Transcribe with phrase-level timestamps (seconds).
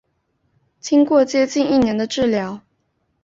[0.79, 2.61] 经过接近一年的治疗